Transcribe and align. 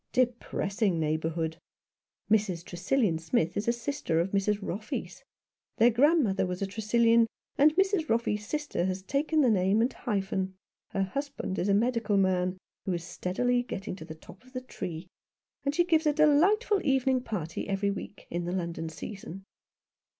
"Depressing 0.13 0.99
neighbourhood!"" 0.99 1.57
Mrs. 2.33 2.63
Tresillian 2.65 3.19
Smith 3.19 3.55
is 3.55 3.67
a 3.67 3.71
sister 3.71 4.19
of 4.19 4.31
Mrs. 4.31 4.59
Roffey's. 4.59 5.23
Their 5.77 5.91
grandmother 5.91 6.47
was 6.47 6.59
a 6.63 6.65
Tresillian, 6.65 7.27
and 7.55 7.75
Mrs. 7.75 8.07
Roffey's 8.09 8.43
sister 8.43 8.85
has 8.85 9.03
taken 9.03 9.41
the 9.41 9.51
name 9.51 9.79
and 9.79 9.93
hyphen. 9.93 10.55
Her 10.89 11.03
husband 11.03 11.59
is 11.59 11.69
a 11.69 11.75
medical 11.75 12.17
man 12.17 12.57
who 12.87 12.93
is 12.93 13.03
steadily 13.03 13.61
getting 13.61 13.95
to 13.97 14.03
the 14.05 14.15
top 14.15 14.43
of 14.43 14.53
the 14.53 14.61
tree, 14.61 15.05
and 15.63 15.75
she 15.75 15.83
gives 15.85 16.07
a 16.07 16.13
delightful 16.13 16.81
evening 16.83 17.21
party 17.21 17.69
every 17.69 17.91
week, 17.91 18.25
in 18.31 18.45
the 18.45 18.51
London 18.53 18.89
season." 18.89 19.43